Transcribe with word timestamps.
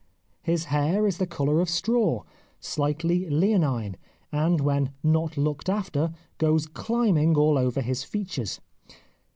His 0.41 0.63
hair 0.73 1.05
is 1.05 1.19
the 1.19 1.27
colour 1.27 1.61
of 1.61 1.69
straw, 1.69 2.23
slightly 2.59 3.29
leonine, 3.29 3.97
and 4.31 4.59
when 4.59 4.93
not 5.03 5.37
looked 5.37 5.69
after, 5.69 6.11
goes 6.39 6.65
climbing 6.65 7.37
all 7.37 7.55
over 7.55 7.81
his 7.81 8.03
features. 8.03 8.59